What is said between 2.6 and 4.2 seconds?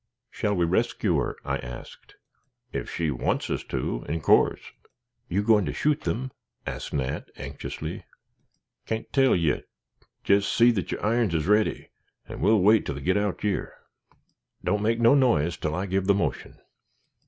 "Ef she wants us to,